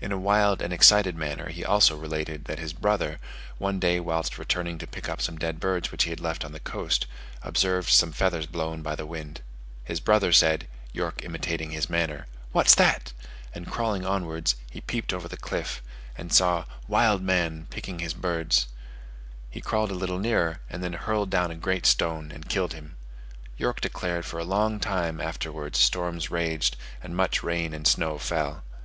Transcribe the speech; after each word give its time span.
In 0.00 0.10
a 0.10 0.18
wild 0.18 0.60
and 0.60 0.72
excited 0.72 1.14
manner 1.16 1.48
he 1.48 1.64
also 1.64 1.96
related, 1.96 2.46
that 2.46 2.58
his 2.58 2.72
brother, 2.72 3.20
one 3.58 3.78
day 3.78 4.00
whilst 4.00 4.36
returning 4.36 4.76
to 4.78 4.88
pick 4.88 5.08
up 5.08 5.20
some 5.22 5.38
dead 5.38 5.60
birds 5.60 5.92
which 5.92 6.02
he 6.02 6.10
had 6.10 6.18
left 6.18 6.44
on 6.44 6.50
the 6.50 6.58
coast, 6.58 7.06
observed 7.44 7.88
some 7.88 8.10
feathers 8.10 8.46
blown 8.46 8.82
by 8.82 8.96
the 8.96 9.06
wind. 9.06 9.40
His 9.84 10.00
brother 10.00 10.32
said 10.32 10.66
(York 10.92 11.22
imitating 11.24 11.70
his 11.70 11.88
manner), 11.88 12.26
"What 12.50 12.66
that?" 12.76 13.12
and 13.54 13.70
crawling 13.70 14.04
onwards, 14.04 14.56
he 14.68 14.80
peeped 14.80 15.12
over 15.12 15.28
the 15.28 15.36
cliff, 15.36 15.80
and 16.18 16.32
saw 16.32 16.64
"wild 16.88 17.22
man" 17.22 17.68
picking 17.70 18.00
his 18.00 18.14
birds; 18.14 18.66
he 19.48 19.60
crawled 19.60 19.92
a 19.92 19.94
little 19.94 20.18
nearer, 20.18 20.58
and 20.68 20.82
then 20.82 20.94
hurled 20.94 21.30
down 21.30 21.52
a 21.52 21.54
great 21.54 21.86
stone 21.86 22.32
and 22.32 22.48
killed 22.48 22.72
him. 22.72 22.96
York 23.56 23.80
declared 23.80 24.24
for 24.26 24.40
a 24.40 24.44
long 24.44 24.80
time 24.80 25.20
afterwards 25.20 25.78
storms 25.78 26.32
raged, 26.32 26.76
and 27.00 27.14
much 27.16 27.44
rain 27.44 27.72
and 27.72 27.86
snow 27.86 28.18
fell. 28.18 28.64